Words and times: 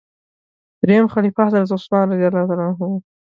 دریم 0.81 1.05
خلیفه 1.13 1.41
حضرت 1.47 1.71
عثمان 1.75 2.09
رض 2.35 2.49
و. 2.81 3.01